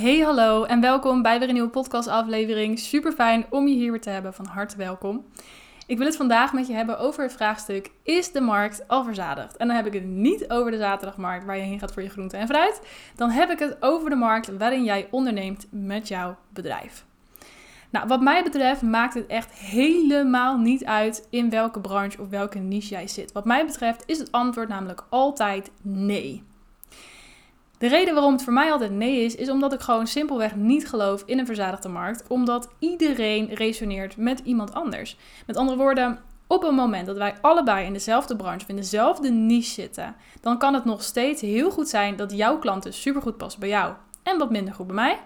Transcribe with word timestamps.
Hey 0.00 0.18
hallo 0.18 0.64
en 0.64 0.80
welkom 0.80 1.22
bij 1.22 1.38
weer 1.38 1.48
een 1.48 1.54
nieuwe 1.54 1.70
podcastaflevering. 1.70 2.78
Super 2.78 3.12
fijn 3.12 3.46
om 3.50 3.68
je 3.68 3.74
hier 3.74 3.90
weer 3.90 4.00
te 4.00 4.10
hebben. 4.10 4.34
Van 4.34 4.46
harte 4.46 4.76
welkom. 4.76 5.24
Ik 5.86 5.98
wil 5.98 6.06
het 6.06 6.16
vandaag 6.16 6.52
met 6.52 6.66
je 6.66 6.72
hebben 6.72 6.98
over 6.98 7.22
het 7.22 7.32
vraagstuk: 7.32 7.90
is 8.02 8.32
de 8.32 8.40
markt 8.40 8.88
al 8.88 9.04
verzadigd? 9.04 9.56
En 9.56 9.66
dan 9.66 9.76
heb 9.76 9.86
ik 9.86 9.92
het 9.92 10.04
niet 10.04 10.50
over 10.50 10.70
de 10.70 10.76
zaterdagmarkt 10.76 11.44
waar 11.44 11.56
je 11.56 11.62
heen 11.62 11.78
gaat 11.78 11.92
voor 11.92 12.02
je 12.02 12.08
groente 12.08 12.36
en 12.36 12.46
fruit. 12.46 12.80
Dan 13.16 13.30
heb 13.30 13.50
ik 13.50 13.58
het 13.58 13.76
over 13.80 14.10
de 14.10 14.16
markt 14.16 14.56
waarin 14.56 14.84
jij 14.84 15.08
onderneemt 15.10 15.66
met 15.70 16.08
jouw 16.08 16.36
bedrijf. 16.52 17.04
Nou, 17.90 18.06
wat 18.06 18.20
mij 18.20 18.42
betreft 18.42 18.82
maakt 18.82 19.14
het 19.14 19.26
echt 19.26 19.52
helemaal 19.52 20.58
niet 20.58 20.84
uit 20.84 21.26
in 21.30 21.50
welke 21.50 21.80
branche 21.80 22.20
of 22.20 22.28
welke 22.28 22.58
niche 22.58 22.88
jij 22.88 23.08
zit. 23.08 23.32
Wat 23.32 23.44
mij 23.44 23.66
betreft 23.66 24.02
is 24.06 24.18
het 24.18 24.32
antwoord 24.32 24.68
namelijk 24.68 25.04
altijd 25.08 25.70
nee. 25.82 26.48
De 27.80 27.88
reden 27.88 28.14
waarom 28.14 28.32
het 28.32 28.42
voor 28.42 28.52
mij 28.52 28.72
altijd 28.72 28.90
nee 28.90 29.24
is, 29.24 29.34
is 29.34 29.48
omdat 29.48 29.72
ik 29.72 29.80
gewoon 29.80 30.06
simpelweg 30.06 30.56
niet 30.56 30.88
geloof 30.88 31.22
in 31.26 31.38
een 31.38 31.46
verzadigde 31.46 31.88
markt. 31.88 32.24
Omdat 32.28 32.68
iedereen 32.78 33.54
resoneert 33.54 34.16
met 34.16 34.40
iemand 34.44 34.74
anders. 34.74 35.16
Met 35.46 35.56
andere 35.56 35.78
woorden, 35.78 36.18
op 36.46 36.64
een 36.64 36.74
moment 36.74 37.06
dat 37.06 37.16
wij 37.16 37.34
allebei 37.40 37.86
in 37.86 37.92
dezelfde 37.92 38.36
branche 38.36 38.62
of 38.62 38.68
in 38.68 38.76
dezelfde 38.76 39.30
niche 39.30 39.70
zitten, 39.70 40.16
dan 40.40 40.58
kan 40.58 40.74
het 40.74 40.84
nog 40.84 41.02
steeds 41.02 41.40
heel 41.40 41.70
goed 41.70 41.88
zijn 41.88 42.16
dat 42.16 42.32
jouw 42.32 42.58
klanten 42.58 42.92
supergoed 42.92 43.36
passen 43.36 43.60
bij 43.60 43.68
jou 43.68 43.94
en 44.22 44.38
wat 44.38 44.50
minder 44.50 44.74
goed 44.74 44.86
bij 44.86 44.96
mij. 44.96 45.18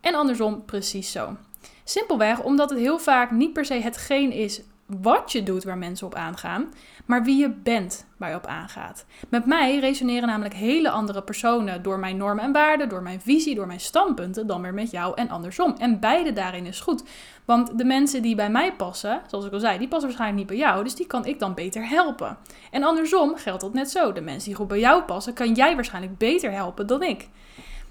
En 0.00 0.14
andersom 0.14 0.64
precies 0.64 1.12
zo. 1.12 1.36
Simpelweg 1.84 2.42
omdat 2.42 2.70
het 2.70 2.78
heel 2.78 2.98
vaak 2.98 3.30
niet 3.30 3.52
per 3.52 3.64
se 3.64 3.74
hetgeen 3.74 4.32
is 4.32 4.62
wat 4.86 5.32
je 5.32 5.42
doet 5.42 5.64
waar 5.64 5.78
mensen 5.78 6.06
op 6.06 6.14
aangaan, 6.14 6.72
maar 7.04 7.24
wie 7.24 7.36
je 7.36 7.50
bent 7.50 8.06
waar 8.16 8.30
je 8.30 8.36
op 8.36 8.46
aangaat. 8.46 9.04
Met 9.28 9.46
mij 9.46 9.78
resoneren 9.78 10.28
namelijk 10.28 10.54
hele 10.54 10.90
andere 10.90 11.22
personen 11.22 11.82
door 11.82 11.98
mijn 11.98 12.16
normen 12.16 12.44
en 12.44 12.52
waarden, 12.52 12.88
door 12.88 13.02
mijn 13.02 13.20
visie, 13.20 13.54
door 13.54 13.66
mijn 13.66 13.80
standpunten, 13.80 14.46
dan 14.46 14.62
weer 14.62 14.74
met 14.74 14.90
jou 14.90 15.12
en 15.14 15.28
andersom. 15.28 15.74
En 15.78 16.00
beide 16.00 16.32
daarin 16.32 16.66
is 16.66 16.80
goed. 16.80 17.04
Want 17.44 17.78
de 17.78 17.84
mensen 17.84 18.22
die 18.22 18.34
bij 18.34 18.50
mij 18.50 18.72
passen, 18.72 19.20
zoals 19.26 19.44
ik 19.44 19.52
al 19.52 19.60
zei, 19.60 19.78
die 19.78 19.88
passen 19.88 20.08
waarschijnlijk 20.08 20.38
niet 20.38 20.58
bij 20.58 20.66
jou, 20.66 20.84
dus 20.84 20.94
die 20.94 21.06
kan 21.06 21.26
ik 21.26 21.38
dan 21.38 21.54
beter 21.54 21.88
helpen. 21.88 22.38
En 22.70 22.82
andersom 22.82 23.36
geldt 23.36 23.60
dat 23.60 23.72
net 23.72 23.90
zo. 23.90 24.12
De 24.12 24.20
mensen 24.20 24.48
die 24.48 24.56
goed 24.56 24.68
bij 24.68 24.78
jou 24.78 25.02
passen, 25.02 25.34
kan 25.34 25.52
jij 25.52 25.74
waarschijnlijk 25.74 26.18
beter 26.18 26.52
helpen 26.52 26.86
dan 26.86 27.02
ik. 27.02 27.28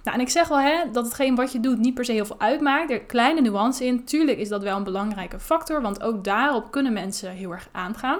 Nou, 0.05 0.17
en 0.17 0.23
ik 0.23 0.29
zeg 0.29 0.47
wel 0.47 0.59
hè, 0.59 0.91
dat 0.91 1.05
hetgeen 1.05 1.35
wat 1.35 1.51
je 1.51 1.59
doet 1.59 1.77
niet 1.77 1.93
per 1.93 2.05
se 2.05 2.11
heel 2.11 2.25
veel 2.25 2.39
uitmaakt. 2.39 2.91
Er 2.91 3.01
kleine 3.01 3.41
nuance 3.41 3.85
in. 3.85 4.03
Tuurlijk 4.03 4.37
is 4.37 4.49
dat 4.49 4.63
wel 4.63 4.77
een 4.77 4.83
belangrijke 4.83 5.39
factor, 5.39 5.81
want 5.81 6.01
ook 6.01 6.23
daarop 6.23 6.71
kunnen 6.71 6.93
mensen 6.93 7.31
heel 7.31 7.51
erg 7.51 7.69
aangaan. 7.71 8.19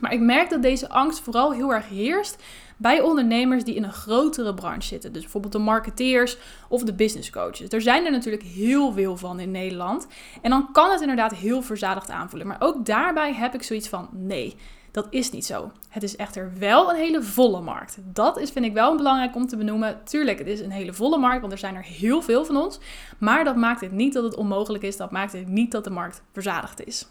Maar 0.00 0.12
ik 0.12 0.20
merk 0.20 0.50
dat 0.50 0.62
deze 0.62 0.88
angst 0.88 1.20
vooral 1.20 1.52
heel 1.52 1.72
erg 1.74 1.88
heerst 1.88 2.42
bij 2.76 3.00
ondernemers 3.00 3.64
die 3.64 3.74
in 3.74 3.82
een 3.82 3.92
grotere 3.92 4.54
branche 4.54 4.88
zitten. 4.88 5.12
Dus 5.12 5.22
bijvoorbeeld 5.22 5.52
de 5.52 5.58
marketeers 5.58 6.38
of 6.68 6.82
de 6.82 6.94
business 6.94 7.30
coaches. 7.30 7.68
Er 7.68 7.82
zijn 7.82 8.04
er 8.04 8.10
natuurlijk 8.10 8.42
heel 8.42 8.92
veel 8.92 9.16
van 9.16 9.40
in 9.40 9.50
Nederland. 9.50 10.06
En 10.42 10.50
dan 10.50 10.72
kan 10.72 10.90
het 10.90 11.00
inderdaad 11.00 11.34
heel 11.34 11.62
verzadigd 11.62 12.10
aanvoelen. 12.10 12.48
Maar 12.48 12.60
ook 12.60 12.86
daarbij 12.86 13.34
heb 13.34 13.54
ik 13.54 13.62
zoiets 13.62 13.88
van: 13.88 14.08
nee, 14.12 14.56
dat 14.96 15.06
is 15.10 15.30
niet 15.30 15.46
zo. 15.46 15.72
Het 15.88 16.02
is 16.02 16.16
echter 16.16 16.52
wel 16.58 16.90
een 16.90 16.96
hele 16.96 17.22
volle 17.22 17.60
markt. 17.60 17.98
Dat 18.02 18.38
is, 18.38 18.50
vind 18.50 18.64
ik 18.64 18.72
wel 18.72 18.96
belangrijk 18.96 19.34
om 19.34 19.46
te 19.46 19.56
benoemen. 19.56 20.04
Tuurlijk, 20.04 20.38
het 20.38 20.46
is 20.46 20.60
een 20.60 20.70
hele 20.70 20.92
volle 20.92 21.18
markt, 21.18 21.40
want 21.40 21.52
er 21.52 21.58
zijn 21.58 21.74
er 21.74 21.82
heel 21.82 22.22
veel 22.22 22.44
van 22.44 22.56
ons. 22.56 22.78
Maar 23.18 23.44
dat 23.44 23.56
maakt 23.56 23.80
het 23.80 23.92
niet 23.92 24.12
dat 24.12 24.24
het 24.24 24.36
onmogelijk 24.36 24.84
is. 24.84 24.96
Dat 24.96 25.10
maakt 25.10 25.32
het 25.32 25.48
niet 25.48 25.70
dat 25.70 25.84
de 25.84 25.90
markt 25.90 26.22
verzadigd 26.32 26.86
is. 26.86 27.06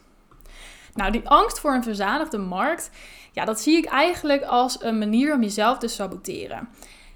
Nou, 0.94 1.12
die 1.12 1.30
angst 1.30 1.60
voor 1.60 1.74
een 1.74 1.84
verzadigde 1.84 2.38
markt, 2.38 2.92
ja, 3.32 3.46
dat 3.46 3.62
zie 3.62 3.78
ik 3.78 3.86
eigenlijk 3.86 4.44
als 4.44 4.84
een 4.84 4.98
manier 4.98 5.34
om 5.34 5.42
jezelf 5.42 5.78
te 5.78 5.88
saboteren. 5.88 6.70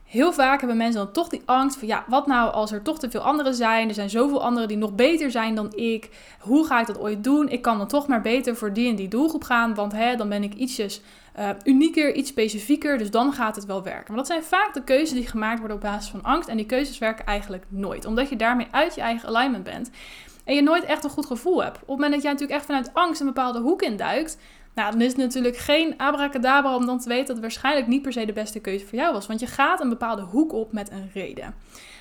Heel 0.09 0.33
vaak 0.33 0.59
hebben 0.59 0.77
mensen 0.77 1.03
dan 1.03 1.11
toch 1.11 1.27
die 1.27 1.41
angst 1.45 1.77
van 1.77 1.87
ja, 1.87 2.03
wat 2.07 2.27
nou 2.27 2.51
als 2.51 2.71
er 2.71 2.81
toch 2.81 2.99
te 2.99 3.09
veel 3.09 3.21
anderen 3.21 3.53
zijn? 3.53 3.87
Er 3.87 3.93
zijn 3.93 4.09
zoveel 4.09 4.43
anderen 4.43 4.67
die 4.67 4.77
nog 4.77 4.95
beter 4.95 5.31
zijn 5.31 5.55
dan 5.55 5.73
ik. 5.75 6.09
Hoe 6.39 6.65
ga 6.65 6.79
ik 6.79 6.87
dat 6.87 6.99
ooit 6.99 7.23
doen? 7.23 7.49
Ik 7.49 7.61
kan 7.61 7.77
dan 7.77 7.87
toch 7.87 8.07
maar 8.07 8.21
beter 8.21 8.55
voor 8.55 8.73
die 8.73 8.89
en 8.89 8.95
die 8.95 9.07
doelgroep 9.07 9.43
gaan, 9.43 9.75
want 9.75 9.91
hè, 9.91 10.15
dan 10.15 10.29
ben 10.29 10.43
ik 10.43 10.53
ietsjes 10.53 11.01
uh, 11.39 11.49
unieker, 11.63 12.13
iets 12.13 12.29
specifieker, 12.29 12.97
dus 12.97 13.11
dan 13.11 13.33
gaat 13.33 13.55
het 13.55 13.65
wel 13.65 13.83
werken. 13.83 14.05
Maar 14.07 14.17
dat 14.17 14.27
zijn 14.27 14.43
vaak 14.43 14.73
de 14.73 14.83
keuzes 14.83 15.11
die 15.11 15.27
gemaakt 15.27 15.59
worden 15.59 15.77
op 15.77 15.83
basis 15.83 16.09
van 16.09 16.23
angst 16.23 16.49
en 16.49 16.57
die 16.57 16.65
keuzes 16.65 16.97
werken 16.97 17.25
eigenlijk 17.25 17.65
nooit, 17.67 18.05
omdat 18.05 18.29
je 18.29 18.35
daarmee 18.35 18.67
uit 18.71 18.95
je 18.95 19.01
eigen 19.01 19.29
alignment 19.29 19.63
bent 19.63 19.89
en 20.49 20.55
je 20.55 20.61
nooit 20.61 20.83
echt 20.83 21.03
een 21.03 21.09
goed 21.09 21.25
gevoel 21.25 21.63
hebt. 21.63 21.75
Op 21.75 21.79
het 21.79 21.89
moment 21.89 22.13
dat 22.13 22.21
jij 22.21 22.31
natuurlijk 22.31 22.59
echt 22.59 22.67
vanuit 22.67 22.93
angst 22.93 23.19
een 23.19 23.27
bepaalde 23.27 23.59
hoek 23.59 23.81
induikt, 23.81 24.37
nou, 24.75 24.91
dan 24.91 25.01
is 25.01 25.07
het 25.07 25.17
natuurlijk 25.17 25.57
geen 25.57 25.97
abracadabra 25.97 26.75
om 26.75 26.85
dan 26.85 26.99
te 26.99 27.09
weten 27.09 27.25
dat 27.25 27.35
het 27.35 27.45
waarschijnlijk 27.45 27.87
niet 27.87 28.01
per 28.01 28.13
se 28.13 28.25
de 28.25 28.33
beste 28.33 28.59
keuze 28.59 28.85
voor 28.85 28.97
jou 28.97 29.13
was. 29.13 29.27
Want 29.27 29.39
je 29.39 29.47
gaat 29.47 29.81
een 29.81 29.89
bepaalde 29.89 30.21
hoek 30.21 30.53
op 30.53 30.73
met 30.73 30.91
een 30.91 31.09
reden. 31.13 31.55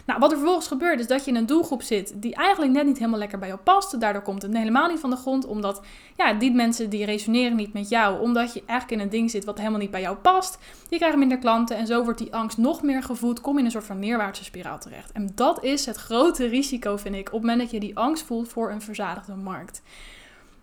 Nou, 0.08 0.20
wat 0.20 0.30
er 0.30 0.36
vervolgens 0.36 0.68
gebeurt 0.68 1.00
is 1.00 1.06
dat 1.06 1.24
je 1.24 1.30
in 1.30 1.36
een 1.36 1.46
doelgroep 1.46 1.82
zit 1.82 2.12
die 2.16 2.34
eigenlijk 2.34 2.72
net 2.72 2.86
niet 2.86 2.98
helemaal 2.98 3.18
lekker 3.18 3.38
bij 3.38 3.48
jou 3.48 3.60
past. 3.60 4.00
Daardoor 4.00 4.22
komt 4.22 4.42
het 4.42 4.56
helemaal 4.56 4.88
niet 4.88 5.00
van 5.00 5.10
de 5.10 5.16
grond, 5.16 5.46
omdat 5.46 5.82
ja, 6.16 6.32
die 6.32 6.52
mensen 6.52 6.90
die 6.90 7.04
resoneren 7.04 7.56
niet 7.56 7.72
met 7.72 7.88
jou, 7.88 8.20
omdat 8.20 8.54
je 8.54 8.62
eigenlijk 8.66 9.00
in 9.00 9.06
een 9.06 9.12
ding 9.12 9.30
zit 9.30 9.44
wat 9.44 9.58
helemaal 9.58 9.80
niet 9.80 9.90
bij 9.90 10.00
jou 10.00 10.16
past. 10.16 10.58
Die 10.88 10.98
krijgen 10.98 11.18
minder 11.18 11.38
klanten 11.38 11.76
en 11.76 11.86
zo 11.86 12.04
wordt 12.04 12.18
die 12.18 12.34
angst 12.34 12.58
nog 12.58 12.82
meer 12.82 13.02
gevoed, 13.02 13.40
kom 13.40 13.52
je 13.52 13.58
in 13.58 13.64
een 13.64 13.70
soort 13.70 13.84
van 13.84 13.98
neerwaartse 13.98 14.44
spiraal 14.44 14.78
terecht. 14.78 15.12
En 15.12 15.30
dat 15.34 15.64
is 15.64 15.86
het 15.86 15.96
grote 15.96 16.46
risico, 16.46 16.96
vind 16.96 17.14
ik, 17.14 17.26
op 17.26 17.32
het 17.32 17.40
moment 17.40 17.60
dat 17.60 17.70
je 17.70 17.80
die 17.80 17.98
angst 17.98 18.24
voelt 18.24 18.48
voor 18.48 18.70
een 18.70 18.82
verzadigde 18.82 19.34
markt. 19.34 19.82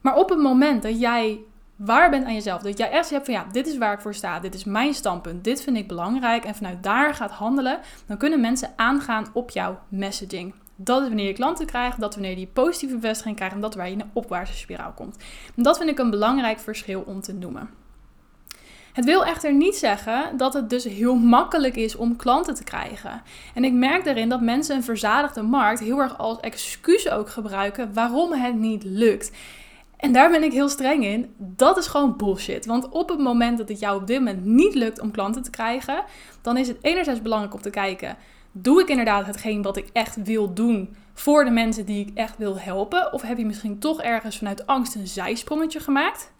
Maar 0.01 0.15
op 0.15 0.29
het 0.29 0.39
moment 0.39 0.83
dat 0.83 0.99
jij 0.99 1.39
waar 1.75 2.09
bent 2.09 2.25
aan 2.25 2.33
jezelf. 2.33 2.61
Dat 2.61 2.77
jij 2.77 2.89
echt 2.89 3.09
hebt 3.09 3.25
van 3.25 3.33
ja, 3.33 3.45
dit 3.51 3.67
is 3.67 3.77
waar 3.77 3.93
ik 3.93 4.01
voor 4.01 4.13
sta. 4.13 4.39
Dit 4.39 4.53
is 4.53 4.63
mijn 4.63 4.93
standpunt. 4.93 5.43
Dit 5.43 5.61
vind 5.61 5.77
ik 5.77 5.87
belangrijk. 5.87 6.45
En 6.45 6.55
vanuit 6.55 6.83
daar 6.83 7.13
gaat 7.13 7.31
handelen. 7.31 7.79
Dan 8.05 8.17
kunnen 8.17 8.41
mensen 8.41 8.73
aangaan 8.75 9.25
op 9.33 9.49
jouw 9.49 9.79
messaging. 9.89 10.53
Dat 10.75 11.01
is 11.01 11.07
wanneer 11.07 11.27
je 11.27 11.33
klanten 11.33 11.65
krijgt, 11.65 11.99
dat 11.99 12.13
wanneer 12.13 12.37
je 12.37 12.47
positieve 12.47 12.95
bevestiging 12.95 13.35
krijgt 13.35 13.55
en 13.55 13.61
dat 13.61 13.75
waar 13.75 13.87
je 13.87 13.93
in 13.93 13.99
een 13.99 14.09
opwaartse 14.13 14.57
spiraal 14.57 14.91
komt. 14.91 15.17
Dat 15.55 15.77
vind 15.77 15.89
ik 15.89 15.99
een 15.99 16.09
belangrijk 16.09 16.59
verschil 16.59 17.03
om 17.05 17.21
te 17.21 17.33
noemen. 17.33 17.69
Het 18.93 19.05
wil 19.05 19.25
echter 19.25 19.53
niet 19.53 19.75
zeggen 19.75 20.37
dat 20.37 20.53
het 20.53 20.69
dus 20.69 20.83
heel 20.83 21.15
makkelijk 21.15 21.75
is 21.75 21.95
om 21.95 22.15
klanten 22.15 22.55
te 22.55 22.63
krijgen. 22.63 23.21
En 23.53 23.63
ik 23.63 23.73
merk 23.73 24.03
daarin 24.03 24.29
dat 24.29 24.41
mensen 24.41 24.75
een 24.75 24.83
verzadigde 24.83 25.41
markt 25.41 25.79
heel 25.79 25.99
erg 25.99 26.17
als 26.17 26.39
excuus 26.39 27.09
ook 27.09 27.29
gebruiken 27.29 27.93
waarom 27.93 28.31
het 28.33 28.55
niet 28.55 28.83
lukt. 28.83 29.31
En 29.97 30.13
daar 30.13 30.29
ben 30.29 30.43
ik 30.43 30.51
heel 30.51 30.69
streng 30.69 31.05
in. 31.05 31.33
Dat 31.37 31.77
is 31.77 31.87
gewoon 31.87 32.17
bullshit. 32.17 32.65
Want 32.65 32.89
op 32.89 33.09
het 33.09 33.19
moment 33.19 33.57
dat 33.57 33.69
het 33.69 33.79
jou 33.79 34.01
op 34.01 34.07
dit 34.07 34.17
moment 34.17 34.45
niet 34.45 34.75
lukt 34.75 34.99
om 34.99 35.11
klanten 35.11 35.43
te 35.43 35.49
krijgen, 35.49 36.03
dan 36.41 36.57
is 36.57 36.67
het 36.67 36.77
enerzijds 36.81 37.21
belangrijk 37.21 37.53
om 37.53 37.61
te 37.61 37.69
kijken: 37.69 38.17
doe 38.51 38.81
ik 38.81 38.89
inderdaad 38.89 39.25
hetgeen 39.25 39.61
wat 39.61 39.77
ik 39.77 39.89
echt 39.93 40.23
wil 40.23 40.53
doen 40.53 40.95
voor 41.13 41.45
de 41.45 41.51
mensen 41.51 41.85
die 41.85 42.05
ik 42.07 42.17
echt 42.17 42.37
wil 42.37 42.59
helpen? 42.59 43.13
Of 43.13 43.21
heb 43.21 43.37
je 43.37 43.45
misschien 43.45 43.79
toch 43.79 44.01
ergens 44.01 44.37
vanuit 44.37 44.67
angst 44.67 44.95
een 44.95 45.07
zijsprongetje 45.07 45.79
gemaakt? 45.79 46.33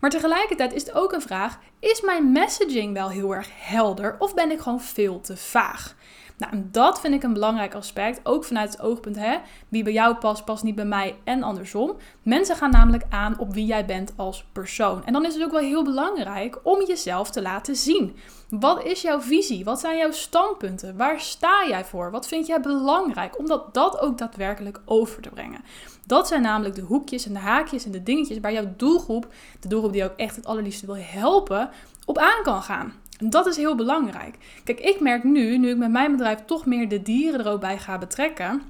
Maar 0.00 0.10
tegelijkertijd 0.10 0.72
is 0.72 0.82
het 0.82 0.94
ook 0.94 1.12
een 1.12 1.22
vraag: 1.22 1.58
is 1.80 2.00
mijn 2.00 2.32
messaging 2.32 2.92
wel 2.92 3.10
heel 3.10 3.34
erg 3.34 3.48
helder 3.54 4.16
of 4.18 4.34
ben 4.34 4.50
ik 4.50 4.60
gewoon 4.60 4.80
veel 4.80 5.20
te 5.20 5.36
vaag? 5.36 5.96
Nou, 6.38 6.52
en 6.52 6.68
dat 6.72 7.00
vind 7.00 7.14
ik 7.14 7.22
een 7.22 7.32
belangrijk 7.32 7.74
aspect. 7.74 8.20
Ook 8.22 8.44
vanuit 8.44 8.70
het 8.72 8.80
oogpunt, 8.80 9.16
hè, 9.16 9.38
wie 9.68 9.82
bij 9.82 9.92
jou 9.92 10.14
past, 10.14 10.44
past 10.44 10.62
niet 10.62 10.74
bij 10.74 10.84
mij 10.84 11.16
en 11.24 11.42
andersom. 11.42 11.96
Mensen 12.22 12.56
gaan 12.56 12.70
namelijk 12.70 13.04
aan 13.08 13.38
op 13.38 13.54
wie 13.54 13.66
jij 13.66 13.84
bent 13.84 14.12
als 14.16 14.44
persoon. 14.52 15.04
En 15.04 15.12
dan 15.12 15.24
is 15.24 15.34
het 15.34 15.42
ook 15.42 15.50
wel 15.50 15.60
heel 15.60 15.84
belangrijk 15.84 16.58
om 16.62 16.84
jezelf 16.86 17.30
te 17.30 17.42
laten 17.42 17.76
zien. 17.76 18.16
Wat 18.50 18.84
is 18.84 19.02
jouw 19.02 19.20
visie? 19.20 19.64
Wat 19.64 19.80
zijn 19.80 19.96
jouw 19.96 20.10
standpunten? 20.10 20.96
Waar 20.96 21.20
sta 21.20 21.66
jij 21.68 21.84
voor? 21.84 22.10
Wat 22.10 22.28
vind 22.28 22.46
jij 22.46 22.60
belangrijk? 22.60 23.38
Om 23.38 23.46
dat, 23.46 23.74
dat 23.74 24.00
ook 24.00 24.18
daadwerkelijk 24.18 24.80
over 24.84 25.22
te 25.22 25.30
brengen. 25.30 25.60
Dat 26.06 26.28
zijn 26.28 26.42
namelijk 26.42 26.74
de 26.74 26.82
hoekjes 26.82 27.26
en 27.26 27.32
de 27.32 27.38
haakjes 27.38 27.84
en 27.84 27.90
de 27.90 28.02
dingetjes 28.02 28.40
waar 28.40 28.52
jouw 28.52 28.72
doelgroep, 28.76 29.26
de 29.60 29.68
doelgroep 29.68 29.92
die 29.92 30.04
ook 30.04 30.16
echt 30.16 30.36
het 30.36 30.46
allerliefste 30.46 30.86
wil 30.86 30.96
helpen, 30.98 31.70
op 32.04 32.18
aan 32.18 32.42
kan 32.42 32.62
gaan. 32.62 32.92
Dat 33.18 33.46
is 33.46 33.56
heel 33.56 33.74
belangrijk. 33.74 34.36
Kijk, 34.64 34.80
ik 34.80 35.00
merk 35.00 35.24
nu, 35.24 35.58
nu 35.58 35.70
ik 35.70 35.76
met 35.76 35.90
mijn 35.90 36.10
bedrijf 36.10 36.44
toch 36.44 36.66
meer 36.66 36.88
de 36.88 37.02
dieren 37.02 37.40
er 37.40 37.50
ook 37.50 37.60
bij 37.60 37.78
ga 37.78 37.98
betrekken, 37.98 38.62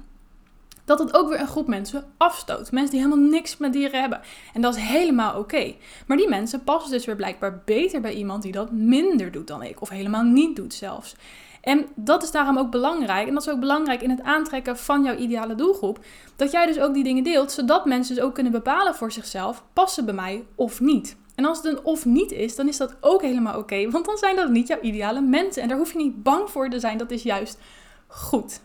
dat 0.85 0.99
het 0.99 1.13
ook 1.13 1.29
weer 1.29 1.39
een 1.39 1.47
groep 1.47 1.67
mensen 1.67 2.03
afstoot. 2.17 2.71
Mensen 2.71 2.91
die 2.91 3.05
helemaal 3.05 3.29
niks 3.29 3.57
met 3.57 3.73
dieren 3.73 3.99
hebben. 3.99 4.21
En 4.53 4.61
dat 4.61 4.75
is 4.75 4.81
helemaal 4.81 5.39
oké. 5.39 5.73
Maar 6.07 6.17
die 6.17 6.29
mensen 6.29 6.63
passen 6.63 6.91
dus 6.91 7.05
weer 7.05 7.15
blijkbaar 7.15 7.61
beter 7.65 8.01
bij 8.01 8.13
iemand 8.13 8.43
die 8.43 8.51
dat 8.51 8.71
minder 8.71 9.31
doet 9.31 9.47
dan 9.47 9.63
ik. 9.63 9.81
Of 9.81 9.89
helemaal 9.89 10.23
niet 10.23 10.55
doet 10.55 10.73
zelfs. 10.73 11.15
En 11.61 11.85
dat 11.95 12.23
is 12.23 12.31
daarom 12.31 12.57
ook 12.57 12.71
belangrijk. 12.71 13.27
En 13.27 13.33
dat 13.33 13.47
is 13.47 13.53
ook 13.53 13.59
belangrijk 13.59 14.01
in 14.01 14.09
het 14.09 14.21
aantrekken 14.21 14.77
van 14.77 15.03
jouw 15.03 15.15
ideale 15.15 15.55
doelgroep. 15.55 15.99
Dat 16.35 16.51
jij 16.51 16.65
dus 16.65 16.79
ook 16.79 16.93
die 16.93 17.03
dingen 17.03 17.23
deelt, 17.23 17.51
zodat 17.51 17.85
mensen 17.85 18.15
dus 18.15 18.23
ook 18.23 18.33
kunnen 18.33 18.51
bepalen 18.51 18.95
voor 18.95 19.11
zichzelf: 19.11 19.63
passen 19.73 20.05
bij 20.05 20.13
mij 20.13 20.43
of 20.55 20.79
niet. 20.79 21.17
En 21.39 21.45
als 21.45 21.57
het 21.57 21.65
een 21.65 21.83
of 21.83 22.05
niet 22.05 22.31
is, 22.31 22.55
dan 22.55 22.67
is 22.67 22.77
dat 22.77 22.95
ook 22.99 23.21
helemaal 23.21 23.57
oké. 23.57 23.89
want 23.89 24.05
dan 24.05 24.17
zijn 24.17 24.35
dat 24.35 24.49
niet 24.49 24.67
jouw 24.67 24.79
ideale 24.81 25.21
mensen. 25.21 25.61
En 25.61 25.67
daar 25.67 25.77
hoef 25.77 25.91
je 25.91 25.97
niet 25.97 26.23
bang 26.23 26.49
voor 26.49 26.69
te 26.69 26.79
zijn. 26.79 26.97
Dat 26.97 27.11
is 27.11 27.23
juist 27.23 27.59
goed. 28.07 28.61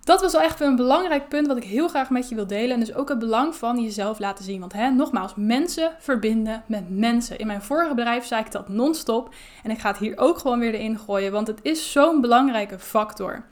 Dat 0.00 0.20
was 0.20 0.32
wel 0.32 0.40
echt 0.40 0.60
een 0.60 0.76
belangrijk 0.76 1.28
punt 1.28 1.46
wat 1.46 1.56
ik 1.56 1.64
heel 1.64 1.88
graag 1.88 2.10
met 2.10 2.28
je 2.28 2.34
wil 2.34 2.46
delen. 2.46 2.70
En 2.70 2.80
dus 2.80 2.94
ook 2.94 3.08
het 3.08 3.18
belang 3.18 3.54
van 3.54 3.82
jezelf 3.82 4.18
laten 4.18 4.44
zien. 4.44 4.60
Want 4.60 4.72
hè, 4.72 4.90
nogmaals, 4.90 5.32
mensen 5.36 5.92
verbinden 5.98 6.62
met 6.66 6.84
mensen. 6.98 7.38
In 7.38 7.46
mijn 7.46 7.62
vorige 7.62 7.94
bedrijf 7.94 8.24
zei 8.24 8.44
ik 8.44 8.52
dat 8.52 8.68
non-stop. 8.68 9.34
En 9.62 9.70
ik 9.70 9.78
ga 9.78 9.88
het 9.88 9.98
hier 9.98 10.18
ook 10.18 10.38
gewoon 10.38 10.58
weer 10.58 10.74
erin 10.74 10.98
gooien. 10.98 11.32
Want 11.32 11.46
het 11.46 11.58
is 11.62 11.92
zo'n 11.92 12.20
belangrijke 12.20 12.78
factor. 12.78 13.44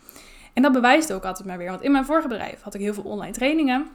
En 0.53 0.63
dat 0.63 0.73
bewijst 0.73 1.13
ook 1.13 1.25
altijd 1.25 1.49
maar 1.49 1.59
weer. 1.59 1.71
Want 1.71 1.83
in 1.83 1.93
mijn 1.93 2.05
vorige 2.05 2.29
bedrijf 2.29 2.63
had 2.63 2.75
ik 2.75 2.81
heel 2.81 2.95
veel 2.95 3.05
online 3.05 3.33
trainingen. 3.33 3.87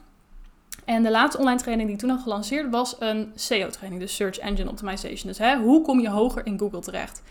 En 0.85 1.03
de 1.03 1.11
laatste 1.11 1.39
online 1.39 1.59
training 1.59 1.87
die 1.87 1.97
ik 1.97 2.03
toen 2.03 2.11
had 2.11 2.21
gelanceerd 2.21 2.69
was 2.69 2.95
een 2.99 3.31
SEO-training, 3.35 4.01
dus 4.01 4.15
Search 4.15 4.37
Engine 4.37 4.69
Optimization. 4.69 5.27
Dus 5.27 5.37
hè, 5.37 5.57
hoe 5.57 5.81
kom 5.81 5.99
je 5.99 6.09
hoger 6.09 6.45
in 6.45 6.59
Google 6.59 6.79
terecht? 6.79 7.21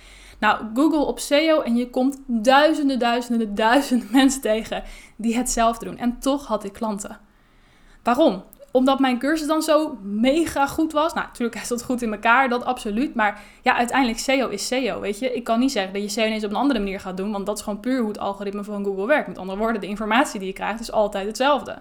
Nou, 0.40 0.64
Google 0.74 1.04
op 1.04 1.18
SEO 1.18 1.60
en 1.60 1.76
je 1.76 1.90
komt 1.90 2.18
duizenden, 2.26 2.98
duizenden, 2.98 3.54
duizenden 3.54 4.08
mensen 4.20 4.40
tegen 4.40 4.82
die 5.16 5.36
hetzelfde 5.36 5.84
doen. 5.84 5.98
En 5.98 6.18
toch 6.18 6.46
had 6.46 6.64
ik 6.64 6.72
klanten. 6.72 7.18
Waarom? 8.02 8.44
Omdat 8.72 8.98
mijn 8.98 9.18
cursus 9.18 9.46
dan 9.46 9.62
zo 9.62 9.98
mega 10.02 10.66
goed 10.66 10.92
was. 10.92 11.14
Nou, 11.14 11.26
natuurlijk 11.26 11.60
is 11.60 11.68
dat 11.68 11.82
goed 11.82 12.02
in 12.02 12.12
elkaar, 12.12 12.48
dat 12.48 12.64
absoluut. 12.64 13.14
Maar 13.14 13.42
ja, 13.62 13.76
uiteindelijk 13.76 14.18
SEO 14.18 14.48
is 14.48 14.66
SEO, 14.66 15.00
weet 15.00 15.18
je. 15.18 15.34
Ik 15.34 15.44
kan 15.44 15.58
niet 15.58 15.72
zeggen 15.72 15.92
dat 15.92 16.02
je 16.02 16.08
SEO 16.08 16.24
ineens 16.24 16.44
op 16.44 16.50
een 16.50 16.56
andere 16.56 16.78
manier 16.78 17.00
gaat 17.00 17.16
doen. 17.16 17.32
Want 17.32 17.46
dat 17.46 17.56
is 17.56 17.62
gewoon 17.62 17.80
puur 17.80 17.98
hoe 17.98 18.08
het 18.08 18.18
algoritme 18.18 18.64
van 18.64 18.84
Google 18.84 19.06
werkt. 19.06 19.28
Met 19.28 19.38
andere 19.38 19.58
woorden, 19.58 19.80
de 19.80 19.86
informatie 19.86 20.38
die 20.38 20.48
je 20.48 20.54
krijgt 20.54 20.80
is 20.80 20.92
altijd 20.92 21.26
hetzelfde. 21.26 21.78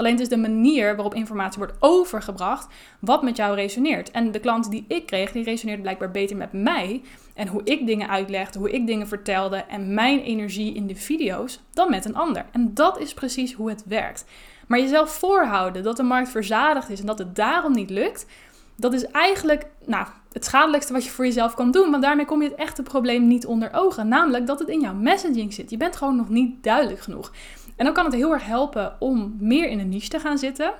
Alleen 0.00 0.12
het 0.12 0.20
is 0.20 0.28
de 0.28 0.36
manier 0.36 0.94
waarop 0.94 1.14
informatie 1.14 1.58
wordt 1.58 1.76
overgebracht 1.78 2.66
wat 3.00 3.22
met 3.22 3.36
jou 3.36 3.54
resoneert. 3.54 4.10
En 4.10 4.30
de 4.30 4.38
klanten 4.38 4.70
die 4.70 4.84
ik 4.88 5.06
kreeg, 5.06 5.32
die 5.32 5.44
resoneerden 5.44 5.82
blijkbaar 5.82 6.10
beter 6.10 6.36
met 6.36 6.52
mij. 6.52 7.02
En 7.34 7.48
hoe 7.48 7.60
ik 7.64 7.86
dingen 7.86 8.08
uitlegde, 8.08 8.58
hoe 8.58 8.70
ik 8.70 8.86
dingen 8.86 9.08
vertelde 9.08 9.56
en 9.56 9.94
mijn 9.94 10.20
energie 10.20 10.74
in 10.74 10.86
de 10.86 10.96
video's 10.96 11.60
dan 11.72 11.90
met 11.90 12.04
een 12.04 12.16
ander. 12.16 12.44
En 12.52 12.74
dat 12.74 12.98
is 12.98 13.14
precies 13.14 13.52
hoe 13.52 13.68
het 13.68 13.82
werkt. 13.86 14.24
Maar 14.66 14.78
jezelf 14.78 15.10
voorhouden 15.10 15.82
dat 15.82 15.96
de 15.96 16.02
markt 16.02 16.28
verzadigd 16.28 16.90
is 16.90 17.00
en 17.00 17.06
dat 17.06 17.18
het 17.18 17.36
daarom 17.36 17.72
niet 17.72 17.90
lukt, 17.90 18.26
dat 18.76 18.92
is 18.92 19.06
eigenlijk 19.06 19.66
nou, 19.84 20.06
het 20.32 20.44
schadelijkste 20.44 20.92
wat 20.92 21.04
je 21.04 21.10
voor 21.10 21.24
jezelf 21.24 21.54
kan 21.54 21.70
doen. 21.70 21.90
Want 21.90 22.02
daarmee 22.02 22.24
kom 22.24 22.42
je 22.42 22.48
het 22.48 22.58
echte 22.58 22.82
probleem 22.82 23.26
niet 23.26 23.46
onder 23.46 23.70
ogen. 23.72 24.08
Namelijk 24.08 24.46
dat 24.46 24.58
het 24.58 24.68
in 24.68 24.80
jouw 24.80 24.94
messaging 24.94 25.52
zit. 25.52 25.70
Je 25.70 25.76
bent 25.76 25.96
gewoon 25.96 26.16
nog 26.16 26.28
niet 26.28 26.62
duidelijk 26.62 27.00
genoeg. 27.00 27.32
En 27.80 27.86
dan 27.86 27.94
kan 27.94 28.04
het 28.04 28.14
heel 28.14 28.32
erg 28.32 28.44
helpen 28.44 28.96
om 28.98 29.36
meer 29.38 29.68
in 29.68 29.78
een 29.78 29.88
niche 29.88 30.08
te 30.08 30.20
gaan 30.20 30.38
zitten. 30.38 30.72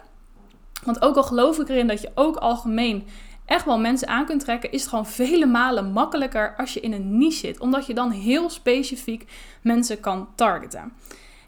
Want 0.85 1.03
ook 1.03 1.17
al 1.17 1.23
geloof 1.23 1.59
ik 1.59 1.69
erin 1.69 1.87
dat 1.87 2.01
je 2.01 2.11
ook 2.15 2.37
algemeen 2.37 3.07
echt 3.45 3.65
wel 3.65 3.79
mensen 3.79 4.09
aan 4.09 4.27
kunt 4.27 4.41
trekken, 4.41 4.73
is 4.73 4.81
het 4.81 4.91
gewoon 4.91 5.07
vele 5.07 5.47
malen 5.47 5.93
makkelijker 5.93 6.55
als 6.57 6.75
je 6.75 6.81
in 6.81 6.93
een 6.93 7.19
niche 7.19 7.39
zit. 7.39 7.61
Omdat 7.61 7.87
je 7.87 7.95
dan 7.95 8.11
heel 8.11 8.51
specifiek 8.51 9.31
mensen 9.63 10.01
kan 10.01 10.29
targeten. 10.35 10.93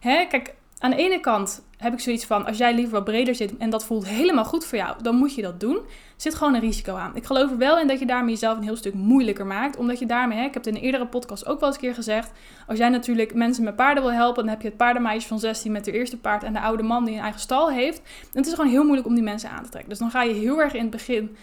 Hè, 0.01 0.27
kijk, 0.27 0.55
aan 0.82 0.90
de 0.90 0.96
ene 0.96 1.20
kant 1.20 1.62
heb 1.76 1.93
ik 1.93 2.00
zoiets 2.00 2.25
van, 2.25 2.46
als 2.46 2.58
jij 2.58 2.75
liever 2.75 2.93
wat 2.93 3.05
breder 3.05 3.34
zit 3.34 3.56
en 3.56 3.70
dat 3.70 3.84
voelt 3.84 4.06
helemaal 4.08 4.44
goed 4.44 4.64
voor 4.64 4.79
jou, 4.79 5.02
dan 5.02 5.17
moet 5.17 5.34
je 5.34 5.43
dat 5.43 5.61
doen. 5.61 5.76
Er 5.76 5.82
zit 6.17 6.34
gewoon 6.34 6.55
een 6.55 6.61
risico 6.61 6.94
aan. 6.94 7.17
Ik 7.17 7.25
geloof 7.25 7.50
er 7.50 7.58
wel 7.58 7.79
in 7.79 7.87
dat 7.87 7.99
je 7.99 8.06
daarmee 8.06 8.32
jezelf 8.32 8.56
een 8.56 8.62
heel 8.62 8.76
stuk 8.76 8.94
moeilijker 8.94 9.46
maakt. 9.46 9.76
Omdat 9.76 9.99
je 9.99 10.06
daarmee, 10.06 10.38
hè, 10.38 10.44
ik 10.44 10.55
heb 10.55 10.64
het 10.64 10.75
in 10.75 10.79
een 10.79 10.87
eerdere 10.87 11.06
podcast 11.06 11.46
ook 11.46 11.61
wel 11.61 11.69
eens 11.69 11.79
een 11.79 11.84
keer 11.84 11.94
gezegd, 11.94 12.31
als 12.67 12.79
jij 12.79 12.88
natuurlijk 12.88 13.34
mensen 13.34 13.64
met 13.64 13.76
paarden 13.76 14.02
wil 14.02 14.12
helpen, 14.12 14.43
dan 14.43 14.52
heb 14.52 14.62
je 14.62 14.69
het 14.69 14.76
paardenmeisje 14.76 15.29
van 15.29 15.38
16 15.38 15.73
met 15.73 15.84
de 15.84 15.93
eerste 15.93 16.19
paard 16.19 16.43
en 16.43 16.52
de 16.52 16.61
oude 16.61 16.82
man 16.82 17.05
die 17.05 17.14
een 17.14 17.23
eigen 17.23 17.40
stal 17.40 17.70
heeft. 17.70 17.99
En 17.99 18.38
het 18.38 18.46
is 18.46 18.55
gewoon 18.55 18.70
heel 18.70 18.84
moeilijk 18.84 19.06
om 19.06 19.14
die 19.14 19.25
mensen 19.25 19.50
aan 19.50 19.64
te 19.64 19.70
trekken. 19.70 19.90
Dus 19.90 19.99
dan 19.99 20.11
ga 20.11 20.23
je 20.23 20.34
heel 20.34 20.61
erg 20.61 20.75
in 20.75 20.81
het 20.82 20.90
begin 20.90 21.37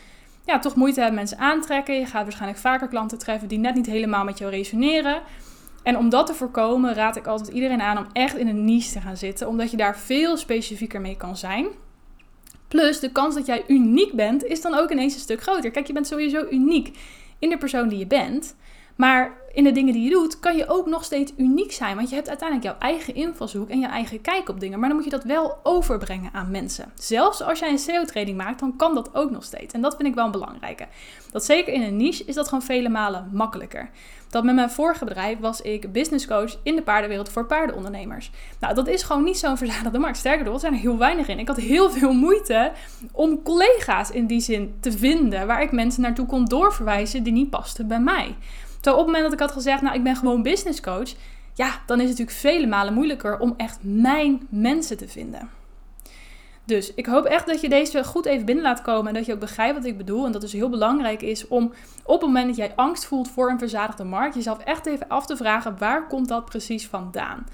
ja, 0.46 0.60
toch 0.60 0.76
moeite 0.76 1.00
hebben 1.00 1.18
mensen 1.18 1.38
aantrekken. 1.38 1.96
Je 1.96 2.06
gaat 2.06 2.24
waarschijnlijk 2.24 2.60
vaker 2.60 2.88
klanten 2.88 3.18
treffen 3.18 3.48
die 3.48 3.58
net 3.58 3.76
niet 3.76 3.86
helemaal 3.86 4.24
met 4.24 4.38
jou 4.38 4.52
resoneren. 4.52 5.22
En 5.84 5.98
om 5.98 6.10
dat 6.10 6.28
te 6.28 6.34
voorkomen, 6.34 6.94
raad 6.94 7.16
ik 7.16 7.28
altijd 7.28 7.50
iedereen 7.50 7.82
aan 7.82 7.98
om 7.98 8.08
echt 8.14 8.38
in 8.38 8.48
een 8.48 8.66
niche 8.66 8.92
te 8.92 9.02
gaan 9.02 9.18
zitten, 9.18 9.48
omdat 9.48 9.72
je 9.72 9.78
daar 9.78 9.98
veel 9.98 10.38
specifieker 10.38 11.02
mee 11.02 11.18
kan 11.18 11.38
zijn. 11.38 11.68
Plus, 12.68 13.00
de 13.00 13.12
kans 13.12 13.36
dat 13.36 13.46
jij 13.46 13.64
uniek 13.68 14.14
bent, 14.14 14.44
is 14.44 14.62
dan 14.62 14.74
ook 14.74 14.92
ineens 14.92 15.14
een 15.14 15.20
stuk 15.20 15.42
groter. 15.42 15.72
Kijk, 15.72 15.88
je 15.88 15.94
bent 15.94 16.08
sowieso 16.08 16.46
uniek 16.50 16.98
in 17.40 17.50
de 17.50 17.58
persoon 17.58 17.88
die 17.88 18.00
je 18.00 18.08
bent. 18.08 18.56
Maar 19.00 19.38
in 19.52 19.64
de 19.64 19.72
dingen 19.72 19.94
die 19.94 20.04
je 20.04 20.10
doet, 20.10 20.40
kan 20.40 20.58
je 20.58 20.68
ook 20.68 20.86
nog 20.86 21.04
steeds 21.04 21.34
uniek 21.38 21.72
zijn. 21.72 21.96
Want 21.96 22.10
je 22.10 22.16
hebt 22.16 22.28
uiteindelijk 22.28 22.68
jouw 22.68 22.90
eigen 22.90 23.16
invalshoek 23.16 23.70
en 23.70 23.80
je 23.80 23.88
eigen 23.88 24.22
kijk 24.22 24.50
op 24.50 24.60
dingen. 24.60 24.80
Maar 24.80 24.88
dan 24.88 24.98
moet 24.98 25.06
je 25.06 25.12
dat 25.12 25.24
wel 25.24 25.60
overbrengen 25.64 26.30
aan 26.34 26.52
mensen. 26.52 26.92
Zelfs 26.96 27.42
als 27.42 27.60
jij 27.60 27.72
een 27.72 27.80
SEO-training 27.80 28.38
maakt, 28.38 28.60
dan 28.60 28.76
kan 28.76 28.96
dat 28.96 29.16
ook 29.16 29.32
nog 29.32 29.44
steeds. 29.44 29.74
En 29.74 29.82
dat 29.82 29.96
vind 29.96 30.08
ik 30.08 30.16
wel 30.16 30.26
een 30.26 30.32
belangrijke. 30.32 30.88
Dat 31.32 31.46
zeker 31.46 31.74
in 31.74 31.82
een 31.82 31.98
niche 31.98 32.24
is 32.26 32.36
dat 32.36 32.48
gewoon 32.48 32.64
vele 32.64 32.90
malen 32.90 33.30
makkelijker. 33.34 33.90
Dat 34.30 34.44
met 34.44 34.56
mijn 34.56 34.70
vorige 34.70 35.06
bedrijf 35.06 35.40
was 35.40 35.62
ik 35.62 35.92
business 35.92 36.28
coach 36.28 36.58
in 36.64 36.76
de 36.76 36.82
paardenwereld 36.82 37.30
voor 37.30 37.46
paardenondernemers. 37.46 38.32
Nou, 38.60 38.74
dat 38.76 38.88
is 38.88 39.04
gewoon 39.04 39.24
niet 39.24 39.38
zo'n 39.38 39.58
verzadigde 39.58 40.00
markt. 40.00 40.18
Sterker 40.18 40.46
nog, 40.46 40.54
er 40.54 40.60
zijn 40.60 40.74
er 40.74 40.80
heel 40.80 40.98
weinig 40.98 41.28
in. 41.28 41.40
Ik 41.40 41.48
had 41.48 41.58
heel 41.58 41.90
veel 41.90 42.14
moeite 42.14 42.72
om 43.12 43.44
collega's 43.44 44.12
in 44.12 44.28
die 44.28 44.42
zin 44.42 44.76
te 44.80 44.92
vinden 44.92 45.48
waar 45.48 45.62
ik 45.62 45.72
mensen 45.72 46.02
naartoe 46.02 46.26
kon 46.26 46.46
doorverwijzen 46.46 47.24
die 47.24 47.34
niet 47.34 47.50
pasten 47.50 47.88
bij 47.88 48.00
mij. 48.00 48.36
Terwijl 48.82 49.04
op 49.04 49.08
het 49.08 49.16
moment 49.16 49.24
dat 49.24 49.34
ik 49.34 49.40
had 49.40 49.52
gezegd, 49.52 49.82
nou, 49.82 49.96
ik 49.96 50.04
ben 50.04 50.16
gewoon 50.16 50.42
business 50.42 50.82
coach, 50.82 51.10
ja, 51.54 51.82
dan 51.86 52.00
is 52.00 52.10
het 52.10 52.18
natuurlijk 52.18 52.38
vele 52.38 52.68
malen 52.68 52.94
moeilijker 52.94 53.40
om 53.40 53.54
echt 53.58 53.78
mijn 53.82 54.48
mensen 54.50 54.98
te 54.98 55.08
vinden. 55.08 55.50
Dus 56.70 56.94
ik 56.94 57.06
hoop 57.06 57.26
echt 57.26 57.48
dat 57.48 57.62
je 57.62 57.70
deze 57.70 58.04
goed 58.04 58.26
even 58.26 58.46
binnen 58.46 58.64
laat 58.64 58.82
komen 58.82 59.08
en 59.08 59.14
dat 59.14 59.26
je 59.26 59.34
ook 59.34 59.40
begrijpt 59.40 59.76
wat 59.76 59.86
ik 59.86 59.98
bedoel. 59.98 60.26
En 60.26 60.32
dat 60.32 60.42
dus 60.42 60.52
heel 60.52 60.70
belangrijk 60.70 61.22
is 61.22 61.48
om 61.48 61.74
op 62.04 62.22
het 62.22 62.30
moment 62.30 62.48
dat 62.48 62.56
jij 62.56 62.76
angst 62.76 63.06
voelt 63.06 63.30
voor 63.30 63.50
een 63.50 63.60
verzadigde 63.60 64.04
markt, 64.04 64.36
jezelf 64.36 64.60
echt 64.60 64.86
even 64.86 65.08
af 65.08 65.26
te 65.26 65.38
vragen 65.38 65.78
waar 65.78 66.08
komt 66.08 66.28
dat 66.28 66.46
precies 66.46 66.88
vandaan. 66.88 67.46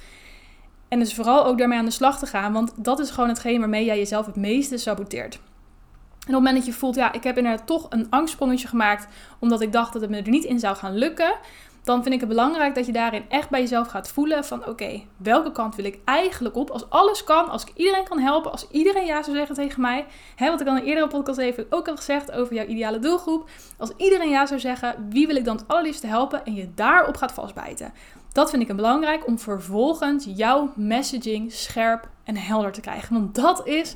En 0.87 0.99
dus 0.99 1.13
vooral 1.13 1.45
ook 1.45 1.57
daarmee 1.57 1.77
aan 1.77 1.85
de 1.85 1.91
slag 1.91 2.19
te 2.19 2.25
gaan, 2.25 2.53
want 2.53 2.73
dat 2.75 2.99
is 2.99 3.09
gewoon 3.09 3.29
hetgeen 3.29 3.59
waarmee 3.59 3.85
jij 3.85 3.97
jezelf 3.97 4.25
het 4.25 4.35
meeste 4.35 4.77
saboteert. 4.77 5.39
En 6.25 6.35
op 6.35 6.41
het 6.41 6.43
moment 6.43 6.55
dat 6.55 6.65
je 6.65 6.79
voelt, 6.79 6.95
ja, 6.95 7.11
ik 7.11 7.23
heb 7.23 7.37
inderdaad 7.37 7.67
toch 7.67 7.85
een 7.89 8.07
angstsprongetje 8.09 8.67
gemaakt, 8.67 9.07
omdat 9.39 9.61
ik 9.61 9.71
dacht 9.71 9.93
dat 9.93 10.01
het 10.01 10.11
me 10.11 10.17
er 10.17 10.29
niet 10.29 10.43
in 10.43 10.59
zou 10.59 10.75
gaan 10.75 10.97
lukken, 10.97 11.37
dan 11.85 12.01
vind 12.03 12.13
ik 12.13 12.19
het 12.19 12.29
belangrijk 12.29 12.75
dat 12.75 12.85
je 12.85 12.91
daarin 12.91 13.25
echt 13.29 13.49
bij 13.49 13.59
jezelf 13.59 13.87
gaat 13.87 14.07
voelen 14.07 14.45
van 14.45 14.67
oké, 14.67 15.01
welke 15.17 15.51
kant 15.51 15.75
wil 15.75 15.85
ik 15.85 15.99
eigenlijk 16.05 16.55
op? 16.55 16.69
Als 16.69 16.89
alles 16.89 17.23
kan, 17.23 17.49
als 17.49 17.63
ik 17.63 17.71
iedereen 17.75 18.03
kan 18.03 18.19
helpen, 18.19 18.51
als 18.51 18.67
iedereen 18.71 19.05
ja 19.05 19.23
zou 19.23 19.35
zeggen 19.35 19.55
tegen 19.55 19.81
mij. 19.81 20.05
Hè, 20.35 20.49
wat 20.49 20.61
ik 20.61 20.67
al 20.67 20.75
in 20.75 20.81
een 20.81 20.87
eerdere 20.87 21.07
podcast 21.07 21.39
even 21.39 21.65
ook 21.69 21.87
al 21.87 21.95
gezegd 21.95 22.31
over 22.31 22.53
jouw 22.53 22.65
ideale 22.65 22.99
doelgroep. 22.99 23.49
Als 23.77 23.91
iedereen 23.97 24.29
ja 24.29 24.45
zou 24.45 24.59
zeggen, 24.59 25.07
wie 25.09 25.27
wil 25.27 25.35
ik 25.35 25.45
dan 25.45 25.55
het 25.55 25.67
allerliefste 25.67 26.07
helpen? 26.07 26.45
En 26.45 26.53
je 26.53 26.73
daarop 26.75 27.17
gaat 27.17 27.33
vastbijten. 27.33 27.93
Dat 28.31 28.49
vind 28.49 28.61
ik 28.61 28.69
een 28.69 28.75
belangrijk 28.75 29.27
om 29.27 29.39
vervolgens 29.39 30.25
jouw 30.27 30.71
messaging 30.75 31.51
scherp 31.51 32.09
en 32.23 32.37
helder 32.37 32.71
te 32.71 32.81
krijgen. 32.81 33.13
Want 33.13 33.35
dat 33.35 33.67
is 33.67 33.95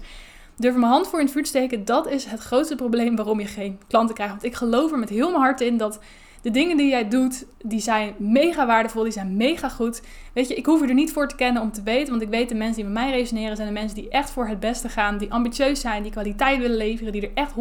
durf 0.61 0.75
mijn 0.75 0.91
hand 0.91 1.07
voor 1.07 1.19
in 1.19 1.25
het 1.25 1.33
vuur 1.33 1.43
te 1.43 1.49
steken. 1.49 1.85
Dat 1.85 2.07
is 2.07 2.25
het 2.25 2.39
grootste 2.39 2.75
probleem 2.75 3.15
waarom 3.15 3.39
je 3.39 3.47
geen 3.47 3.79
klanten 3.87 4.15
krijgt. 4.15 4.33
Want 4.33 4.45
ik 4.45 4.55
geloof 4.55 4.91
er 4.91 4.99
met 4.99 5.09
heel 5.09 5.29
mijn 5.29 5.41
hart 5.41 5.61
in 5.61 5.77
dat 5.77 5.99
de 6.41 6.51
dingen 6.51 6.77
die 6.77 6.89
jij 6.89 7.07
doet, 7.07 7.45
die 7.63 7.79
zijn 7.79 8.15
mega 8.17 8.65
waardevol, 8.65 9.03
die 9.03 9.11
zijn 9.11 9.37
mega 9.37 9.69
goed. 9.69 10.01
Weet 10.33 10.47
je, 10.47 10.55
ik 10.55 10.65
hoef 10.65 10.81
er 10.81 10.93
niet 10.93 11.11
voor 11.11 11.27
te 11.27 11.35
kennen 11.35 11.61
om 11.61 11.71
te 11.71 11.83
weten, 11.83 12.09
want 12.09 12.21
ik 12.21 12.29
weet 12.29 12.49
de 12.49 12.55
mensen 12.55 12.75
die 12.75 12.83
met 12.83 12.93
mij 12.93 13.11
resoneren 13.11 13.55
zijn 13.55 13.67
de 13.67 13.73
mensen 13.73 13.95
die 13.95 14.09
echt 14.09 14.29
voor 14.29 14.47
het 14.47 14.59
beste 14.59 14.89
gaan, 14.89 15.17
die 15.17 15.31
ambitieus 15.31 15.81
zijn, 15.81 16.03
die 16.03 16.11
kwaliteit 16.11 16.59
willen 16.59 16.77
leveren, 16.77 17.11
die 17.11 17.21
er 17.21 17.31
echt 17.33 17.51
100% 17.51 17.55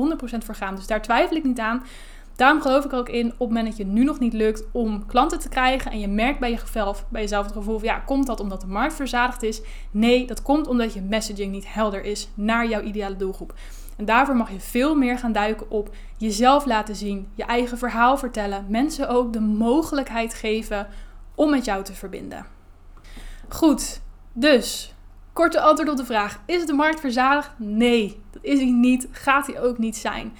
voor 0.44 0.54
gaan. 0.54 0.74
Dus 0.74 0.86
daar 0.86 1.02
twijfel 1.02 1.36
ik 1.36 1.44
niet 1.44 1.58
aan. 1.58 1.82
Daarom 2.38 2.60
geloof 2.60 2.84
ik 2.84 2.92
ook 2.92 3.08
in, 3.08 3.26
op 3.26 3.38
het 3.38 3.48
moment 3.48 3.66
dat 3.66 3.76
je 3.76 3.86
nu 3.86 4.04
nog 4.04 4.18
niet 4.18 4.32
lukt 4.32 4.64
om 4.72 5.06
klanten 5.06 5.38
te 5.38 5.48
krijgen 5.48 5.90
en 5.90 6.00
je 6.00 6.08
merkt 6.08 6.38
bij, 6.38 6.50
jezelf, 6.50 7.04
bij 7.08 7.20
jezelf 7.20 7.44
het 7.44 7.54
gevoel 7.54 7.78
van 7.78 7.88
ja, 7.88 7.98
komt 7.98 8.26
dat 8.26 8.40
omdat 8.40 8.60
de 8.60 8.66
markt 8.66 8.94
verzadigd 8.94 9.42
is? 9.42 9.60
Nee, 9.90 10.26
dat 10.26 10.42
komt 10.42 10.66
omdat 10.66 10.94
je 10.94 11.00
messaging 11.00 11.52
niet 11.52 11.72
helder 11.72 12.04
is 12.04 12.28
naar 12.34 12.68
jouw 12.68 12.80
ideale 12.80 13.16
doelgroep. 13.16 13.54
En 13.96 14.04
daarvoor 14.04 14.36
mag 14.36 14.50
je 14.50 14.60
veel 14.60 14.94
meer 14.94 15.18
gaan 15.18 15.32
duiken 15.32 15.70
op 15.70 15.94
jezelf 16.16 16.64
laten 16.64 16.96
zien, 16.96 17.28
je 17.34 17.44
eigen 17.44 17.78
verhaal 17.78 18.16
vertellen, 18.16 18.66
mensen 18.68 19.08
ook 19.08 19.32
de 19.32 19.40
mogelijkheid 19.40 20.34
geven 20.34 20.88
om 21.34 21.50
met 21.50 21.64
jou 21.64 21.84
te 21.84 21.92
verbinden. 21.92 22.46
Goed, 23.48 24.00
dus 24.32 24.94
korte 25.32 25.60
antwoord 25.60 25.90
op 25.90 25.96
de 25.96 26.04
vraag: 26.04 26.40
is 26.46 26.66
de 26.66 26.72
markt 26.72 27.00
verzadigd? 27.00 27.50
Nee, 27.56 28.20
dat 28.30 28.44
is 28.44 28.58
hij 28.58 28.70
niet, 28.70 29.08
gaat 29.10 29.46
hij 29.46 29.60
ook 29.60 29.78
niet 29.78 29.96
zijn. 29.96 30.32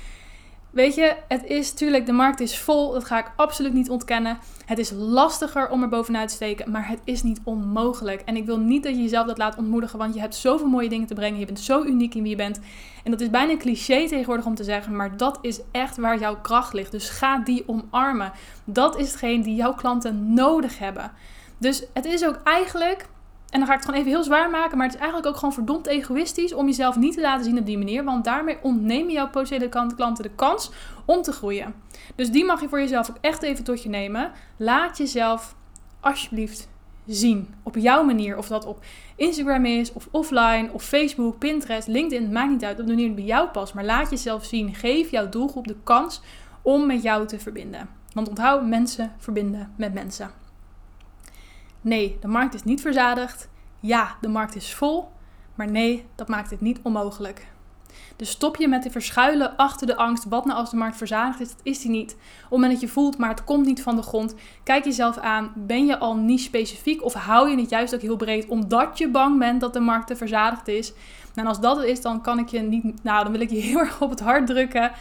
Weet 0.78 0.94
je, 0.94 1.16
het 1.28 1.44
is 1.44 1.70
natuurlijk, 1.70 2.06
de 2.06 2.12
markt 2.12 2.40
is 2.40 2.58
vol, 2.58 2.92
dat 2.92 3.04
ga 3.04 3.18
ik 3.18 3.32
absoluut 3.37 3.73
niet 3.73 3.90
ontkennen. 3.90 4.38
Het 4.66 4.78
is 4.78 4.90
lastiger 4.90 5.70
om 5.70 5.82
er 5.82 5.88
bovenuit 5.88 6.28
te 6.28 6.35
steken, 6.35 6.70
maar 6.70 6.88
het 6.88 7.00
is 7.04 7.23
niet 7.23 7.40
onmogelijk. 7.44 8.20
En 8.20 8.37
ik 8.37 8.47
wil 8.47 8.58
niet 8.58 8.82
dat 8.82 8.94
je 8.94 9.02
jezelf 9.02 9.26
dat 9.26 9.38
laat 9.38 9.56
ontmoedigen, 9.56 9.99
want 9.99 10.14
je 10.14 10.20
hebt 10.20 10.35
zoveel 10.35 10.66
mooie 10.66 10.88
dingen 10.88 11.06
te 11.06 11.14
brengen. 11.14 11.38
Je 11.38 11.47
bent 11.47 11.61
zo 11.61 11.82
uniek 11.82 12.14
in 12.14 12.23
wie 12.23 12.30
je 12.30 12.37
bent. 12.37 12.61
En 13.04 13.11
dat 13.11 13.20
is 13.20 13.30
bijna 13.30 13.52
een 13.52 13.58
cliché 13.58 14.08
tegenwoordig 14.08 14.47
om 14.47 14.54
te 14.54 14.64
zeggen, 14.64 14.97
maar 14.97 15.16
dat 15.16 15.38
is 15.40 15.61
echt 15.70 15.97
waar 15.97 16.18
jouw 16.18 16.40
kracht 16.40 16.73
ligt. 16.73 16.90
Dus 16.90 17.08
ga 17.08 17.38
die 17.38 17.64
omarmen. 17.66 18.32
Dat 18.64 18.99
is 18.99 19.06
hetgeen 19.06 19.42
die 19.42 19.54
jouw 19.54 19.75
klanten 19.75 20.35
nodig 20.35 20.78
hebben. 20.78 21.12
Dus 21.58 21.85
het 21.92 22.04
is 22.04 22.26
ook 22.26 22.40
eigenlijk 22.44 23.08
en 23.50 23.59
dan 23.59 23.69
ga 23.69 23.75
ik 23.75 23.78
het 23.78 23.85
gewoon 23.85 24.00
even 24.00 24.12
heel 24.12 24.25
zwaar 24.25 24.50
maken. 24.50 24.76
Maar 24.76 24.87
het 24.87 24.95
is 24.95 25.00
eigenlijk 25.00 25.31
ook 25.31 25.38
gewoon 25.38 25.55
verdomd 25.55 25.87
egoïstisch 25.87 26.52
om 26.52 26.67
jezelf 26.67 26.97
niet 26.97 27.14
te 27.14 27.21
laten 27.21 27.45
zien 27.45 27.59
op 27.59 27.67
die 27.67 27.78
manier. 27.78 28.05
Want 28.05 28.25
daarmee 28.25 28.59
ontneem 28.62 29.07
je 29.07 29.12
jouw 29.12 29.31
potentiële 29.31 29.69
klanten 29.69 30.23
de 30.23 30.31
kans 30.35 30.71
om 31.05 31.23
te 31.23 31.33
groeien. 31.33 31.75
Dus 32.14 32.31
die 32.31 32.45
mag 32.45 32.61
je 32.61 32.69
voor 32.69 32.81
jezelf 32.81 33.11
ook 33.11 33.17
echt 33.21 33.43
even 33.43 33.64
tot 33.64 33.83
je 33.83 33.88
nemen. 33.88 34.33
Laat 34.57 34.99
jezelf 34.99 35.55
alsjeblieft 36.00 36.69
zien. 37.07 37.55
Op 37.62 37.76
jouw 37.76 38.05
manier. 38.05 38.37
Of 38.37 38.49
dat 38.49 38.67
op 38.67 38.85
Instagram 39.17 39.64
is, 39.64 39.93
of 39.93 40.09
offline, 40.11 40.69
of 40.73 40.83
Facebook, 40.83 41.38
Pinterest, 41.38 41.88
LinkedIn. 41.88 42.33
Maakt 42.33 42.50
niet 42.50 42.64
uit 42.64 42.81
op 42.81 42.87
de 42.87 42.93
manier 42.93 43.07
die 43.07 43.14
bij 43.14 43.25
jou 43.25 43.49
past. 43.49 43.75
Maar 43.75 43.85
laat 43.85 44.11
jezelf 44.11 44.45
zien. 44.45 44.75
Geef 44.75 45.11
jouw 45.11 45.28
doelgroep 45.28 45.67
de 45.67 45.76
kans 45.85 46.21
om 46.62 46.87
met 46.87 47.02
jou 47.02 47.26
te 47.26 47.38
verbinden. 47.38 47.88
Want 48.12 48.28
onthoud, 48.28 48.67
mensen 48.67 49.12
verbinden 49.19 49.73
met 49.76 49.95
mensen. 49.95 50.31
Nee, 51.80 52.16
de 52.20 52.28
markt 52.28 52.54
is 52.54 52.64
niet 52.64 52.80
verzadigd. 52.80 53.49
Ja, 53.80 54.16
de 54.20 54.28
markt 54.28 54.56
is 54.56 54.75
vol, 54.75 55.08
maar 55.54 55.70
nee, 55.70 56.06
dat 56.14 56.28
maakt 56.28 56.50
het 56.50 56.61
niet 56.61 56.78
onmogelijk. 56.82 57.47
Dus 58.16 58.30
stop 58.30 58.56
je 58.56 58.68
met 58.68 58.82
te 58.82 58.90
verschuilen 58.90 59.56
achter 59.56 59.87
de 59.87 59.97
angst. 59.97 60.25
Wat 60.25 60.44
nou 60.44 60.58
als 60.58 60.70
de 60.70 60.76
markt 60.76 60.97
verzadigd 60.97 61.40
is? 61.40 61.49
Dat 61.49 61.61
is 61.62 61.80
die 61.80 61.90
niet. 61.90 62.12
Op 62.12 62.18
het 62.40 62.50
moment 62.50 62.73
dat 62.73 62.80
je 62.80 62.88
voelt, 62.88 63.18
maar 63.18 63.28
het 63.28 63.44
komt 63.44 63.66
niet 63.66 63.82
van 63.82 63.97
de 63.97 64.02
grond. 64.02 64.35
Kijk 64.62 64.85
jezelf 64.85 65.16
aan. 65.16 65.52
Ben 65.54 65.87
je 65.87 65.99
al 65.99 66.16
niet 66.16 66.40
specifiek 66.40 67.04
of 67.04 67.14
hou 67.14 67.50
je 67.50 67.61
het 67.61 67.70
juist 67.70 67.94
ook 67.94 68.00
heel 68.00 68.16
breed 68.16 68.47
omdat 68.47 68.99
je 68.99 69.08
bang 69.08 69.38
bent 69.38 69.61
dat 69.61 69.73
de 69.73 69.80
markt 69.80 70.06
te 70.06 70.16
verzadigd 70.16 70.68
is? 70.68 70.92
Nou, 71.35 71.40
en 71.40 71.47
als 71.47 71.61
dat 71.61 71.76
het 71.76 71.87
is, 71.87 72.00
dan 72.00 72.20
kan 72.23 72.38
ik 72.38 72.49
je 72.49 72.61
niet. 72.61 73.02
Nou, 73.02 73.23
dan 73.23 73.32
wil 73.32 73.40
ik 73.40 73.50
je 73.50 73.61
heel 73.68 73.78
erg 73.78 74.00
op 74.00 74.11
het 74.11 74.20
hart 74.20 74.47
drukken. 74.47 74.92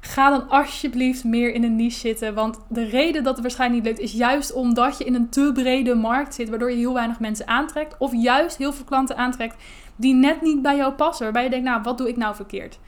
Ga 0.00 0.30
dan 0.30 0.48
alsjeblieft 0.48 1.24
meer 1.24 1.54
in 1.54 1.64
een 1.64 1.76
niche 1.76 1.98
zitten. 1.98 2.34
Want 2.34 2.60
de 2.68 2.84
reden 2.84 3.22
dat 3.22 3.32
het 3.32 3.42
waarschijnlijk 3.42 3.82
niet 3.82 3.92
lukt, 3.92 4.10
is 4.10 4.18
juist 4.18 4.52
omdat 4.52 4.98
je 4.98 5.04
in 5.04 5.14
een 5.14 5.28
te 5.28 5.50
brede 5.54 5.94
markt 5.94 6.34
zit, 6.34 6.48
waardoor 6.48 6.70
je 6.70 6.76
heel 6.76 6.94
weinig 6.94 7.20
mensen 7.20 7.46
aantrekt. 7.46 7.94
Of 7.98 8.12
juist 8.14 8.56
heel 8.56 8.72
veel 8.72 8.84
klanten 8.84 9.16
aantrekt 9.16 9.56
die 9.96 10.14
net 10.14 10.42
niet 10.42 10.62
bij 10.62 10.76
jou 10.76 10.92
passen. 10.92 11.24
Waarbij 11.24 11.44
je 11.44 11.50
denkt, 11.50 11.64
nou, 11.64 11.82
wat 11.82 11.98
doe 11.98 12.08
ik 12.08 12.16
nou 12.16 12.34
verkeerd? 12.34 12.78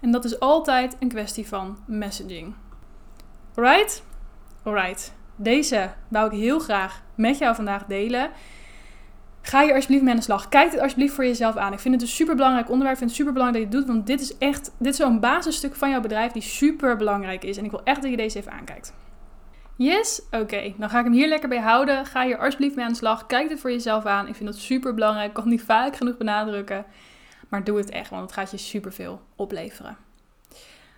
En 0.00 0.10
dat 0.10 0.24
is 0.24 0.40
altijd 0.40 0.96
een 1.00 1.08
kwestie 1.08 1.48
van 1.48 1.78
messaging. 1.86 2.54
Alright? 3.54 4.02
Alright. 4.62 5.14
Deze 5.36 5.92
wou 6.08 6.26
ik 6.26 6.40
heel 6.40 6.58
graag 6.58 7.02
met 7.14 7.38
jou 7.38 7.54
vandaag 7.54 7.84
delen. 7.84 8.30
Ga 9.42 9.62
hier 9.62 9.74
alsjeblieft 9.74 10.02
mee 10.02 10.12
aan 10.12 10.18
de 10.18 10.24
slag. 10.24 10.48
Kijk 10.48 10.70
dit 10.70 10.80
alsjeblieft 10.80 11.14
voor 11.14 11.24
jezelf 11.24 11.56
aan. 11.56 11.72
Ik 11.72 11.78
vind 11.78 11.94
het 11.94 12.02
een 12.02 12.08
super 12.08 12.34
belangrijk 12.34 12.68
onderwerp. 12.68 12.92
Ik 12.92 12.98
vind 12.98 13.10
het 13.10 13.18
super 13.18 13.32
belangrijk 13.32 13.64
dat 13.64 13.72
je 13.72 13.78
het 13.78 13.86
doet. 13.86 13.96
Want 13.96 14.06
dit 14.06 14.20
is 14.20 14.38
echt, 14.38 14.70
dit 14.78 14.96
zo'n 14.96 15.20
basisstuk 15.20 15.74
van 15.74 15.90
jouw 15.90 16.00
bedrijf 16.00 16.32
die 16.32 16.42
super 16.42 16.96
belangrijk 16.96 17.44
is. 17.44 17.56
En 17.56 17.64
ik 17.64 17.70
wil 17.70 17.82
echt 17.84 18.02
dat 18.02 18.10
je 18.10 18.16
deze 18.16 18.38
even 18.38 18.52
aankijkt. 18.52 18.94
Yes? 19.76 20.22
Oké, 20.30 20.72
dan 20.76 20.90
ga 20.90 20.98
ik 20.98 21.04
hem 21.04 21.12
hier 21.12 21.28
lekker 21.28 21.48
bij 21.48 21.58
houden. 21.60 22.06
Ga 22.06 22.24
hier 22.24 22.38
alsjeblieft 22.38 22.76
mee 22.76 22.84
aan 22.84 22.90
de 22.90 22.98
slag. 22.98 23.26
Kijk 23.26 23.48
dit 23.48 23.60
voor 23.60 23.70
jezelf 23.70 24.04
aan. 24.04 24.28
Ik 24.28 24.34
vind 24.34 24.48
dat 24.48 24.58
super 24.58 24.94
belangrijk. 24.94 25.28
Ik 25.28 25.34
kan 25.34 25.48
niet 25.48 25.62
vaak 25.62 25.96
genoeg 25.96 26.16
benadrukken. 26.16 26.84
Maar 27.48 27.64
doe 27.64 27.76
het 27.76 27.90
echt, 27.90 28.10
want 28.10 28.22
het 28.22 28.32
gaat 28.32 28.50
je 28.50 28.56
superveel 28.56 29.20
opleveren. 29.36 29.96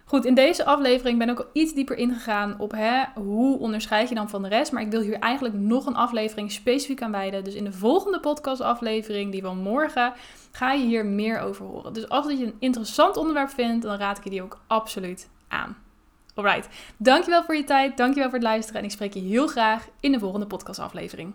Goed, 0.06 0.24
in 0.24 0.34
deze 0.34 0.64
aflevering 0.64 1.18
ben 1.18 1.28
ik 1.28 1.38
al 1.38 1.46
iets 1.52 1.74
dieper 1.74 1.96
ingegaan 1.96 2.58
op 2.58 2.72
hè, 2.72 3.04
hoe 3.14 3.58
onderscheid 3.58 4.08
je 4.08 4.14
dan 4.14 4.28
van 4.28 4.42
de 4.42 4.48
rest. 4.48 4.72
Maar 4.72 4.82
ik 4.82 4.90
wil 4.90 5.00
hier 5.00 5.18
eigenlijk 5.18 5.54
nog 5.54 5.86
een 5.86 5.96
aflevering 5.96 6.52
specifiek 6.52 7.02
aan 7.02 7.10
wijden. 7.10 7.44
Dus 7.44 7.54
in 7.54 7.64
de 7.64 7.72
volgende 7.72 8.20
podcastaflevering, 8.20 9.32
die 9.32 9.42
van 9.42 9.58
morgen, 9.58 10.12
ga 10.50 10.72
je 10.72 10.84
hier 10.84 11.06
meer 11.06 11.40
over 11.40 11.64
horen. 11.64 11.92
Dus 11.92 12.08
als 12.08 12.32
je 12.32 12.44
een 12.44 12.56
interessant 12.58 13.16
onderwerp 13.16 13.50
vindt, 13.50 13.82
dan 13.82 13.96
raad 13.96 14.18
ik 14.18 14.24
je 14.24 14.30
die 14.30 14.42
ook 14.42 14.60
absoluut 14.66 15.28
aan. 15.48 15.76
Alright, 16.34 16.68
dankjewel 16.96 17.44
voor 17.44 17.56
je 17.56 17.64
tijd, 17.64 17.96
dankjewel 17.96 18.28
voor 18.28 18.38
het 18.38 18.48
luisteren 18.48 18.80
en 18.80 18.86
ik 18.86 18.92
spreek 18.92 19.14
je 19.14 19.20
heel 19.20 19.46
graag 19.46 19.88
in 20.00 20.12
de 20.12 20.18
volgende 20.18 20.46
podcastaflevering. 20.46 21.32